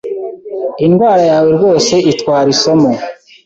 Indwara 0.85 1.23
yawe 1.31 1.49
rwose 1.57 1.93
itwara 2.11 2.47
isomo 2.55 2.91